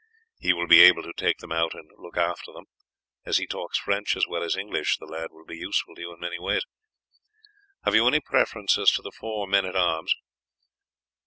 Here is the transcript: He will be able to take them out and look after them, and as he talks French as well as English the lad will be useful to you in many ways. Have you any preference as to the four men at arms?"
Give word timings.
He 0.39 0.51
will 0.51 0.65
be 0.65 0.81
able 0.81 1.03
to 1.03 1.13
take 1.15 1.37
them 1.37 1.51
out 1.51 1.75
and 1.75 1.91
look 1.95 2.17
after 2.17 2.51
them, 2.51 2.65
and 2.65 3.29
as 3.29 3.37
he 3.37 3.45
talks 3.45 3.77
French 3.77 4.15
as 4.17 4.25
well 4.27 4.41
as 4.41 4.57
English 4.57 4.97
the 4.97 5.05
lad 5.05 5.27
will 5.29 5.45
be 5.45 5.59
useful 5.59 5.93
to 5.93 6.01
you 6.01 6.11
in 6.11 6.19
many 6.19 6.39
ways. 6.39 6.63
Have 7.83 7.93
you 7.93 8.07
any 8.07 8.19
preference 8.19 8.79
as 8.79 8.89
to 8.93 9.03
the 9.03 9.11
four 9.11 9.45
men 9.45 9.63
at 9.67 9.75
arms?" 9.75 10.11